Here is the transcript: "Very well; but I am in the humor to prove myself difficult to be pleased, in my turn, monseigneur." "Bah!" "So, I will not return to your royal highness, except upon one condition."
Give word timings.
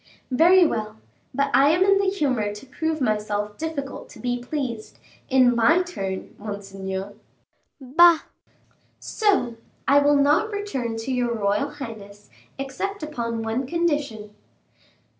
"Very 0.31 0.65
well; 0.65 0.97
but 1.31 1.51
I 1.53 1.69
am 1.69 1.83
in 1.83 1.99
the 1.99 2.07
humor 2.09 2.55
to 2.55 2.65
prove 2.65 3.01
myself 3.01 3.55
difficult 3.59 4.09
to 4.09 4.19
be 4.19 4.39
pleased, 4.41 4.97
in 5.29 5.55
my 5.55 5.83
turn, 5.83 6.33
monseigneur." 6.39 7.13
"Bah!" 7.79 8.21
"So, 8.99 9.57
I 9.87 9.99
will 9.99 10.15
not 10.17 10.49
return 10.49 10.97
to 10.97 11.11
your 11.13 11.35
royal 11.35 11.69
highness, 11.69 12.31
except 12.57 13.03
upon 13.03 13.43
one 13.43 13.67
condition." 13.67 14.31